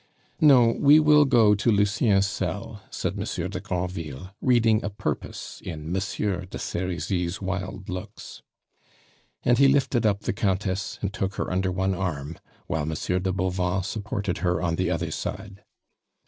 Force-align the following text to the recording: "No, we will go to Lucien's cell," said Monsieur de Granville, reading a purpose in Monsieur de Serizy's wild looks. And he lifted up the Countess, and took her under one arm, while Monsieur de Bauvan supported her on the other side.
"No, 0.39 0.71
we 0.79 0.99
will 0.99 1.25
go 1.25 1.53
to 1.53 1.69
Lucien's 1.71 2.25
cell," 2.25 2.81
said 2.89 3.15
Monsieur 3.19 3.47
de 3.47 3.59
Granville, 3.59 4.31
reading 4.41 4.83
a 4.83 4.89
purpose 4.89 5.61
in 5.63 5.91
Monsieur 5.91 6.45
de 6.47 6.57
Serizy's 6.57 7.39
wild 7.39 7.87
looks. 7.87 8.41
And 9.43 9.59
he 9.59 9.67
lifted 9.67 10.07
up 10.07 10.21
the 10.21 10.33
Countess, 10.33 10.97
and 11.03 11.13
took 11.13 11.35
her 11.35 11.51
under 11.51 11.71
one 11.71 11.93
arm, 11.93 12.39
while 12.65 12.87
Monsieur 12.87 13.19
de 13.19 13.31
Bauvan 13.31 13.83
supported 13.83 14.39
her 14.39 14.59
on 14.59 14.75
the 14.75 14.89
other 14.89 15.11
side. 15.11 15.63